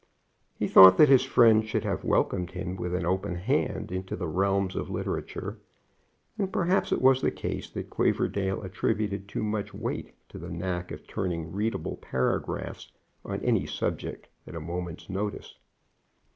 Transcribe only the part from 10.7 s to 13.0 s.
of turning readable paragraphs